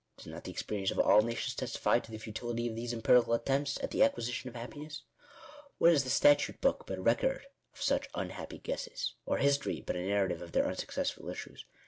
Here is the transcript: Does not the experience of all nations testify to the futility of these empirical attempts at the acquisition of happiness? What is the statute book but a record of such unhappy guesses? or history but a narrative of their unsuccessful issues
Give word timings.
Does 0.17 0.25
not 0.25 0.45
the 0.45 0.51
experience 0.51 0.89
of 0.89 0.97
all 0.97 1.21
nations 1.21 1.53
testify 1.53 1.99
to 1.99 2.09
the 2.11 2.17
futility 2.17 2.67
of 2.67 2.75
these 2.75 2.91
empirical 2.91 3.35
attempts 3.35 3.77
at 3.83 3.91
the 3.91 4.01
acquisition 4.01 4.49
of 4.49 4.55
happiness? 4.55 5.03
What 5.77 5.91
is 5.93 6.03
the 6.03 6.09
statute 6.09 6.59
book 6.59 6.85
but 6.87 6.97
a 6.97 7.01
record 7.03 7.45
of 7.71 7.83
such 7.83 8.09
unhappy 8.15 8.57
guesses? 8.57 9.13
or 9.27 9.37
history 9.37 9.79
but 9.85 9.95
a 9.95 10.01
narrative 10.01 10.41
of 10.41 10.53
their 10.53 10.65
unsuccessful 10.65 11.29
issues 11.29 11.65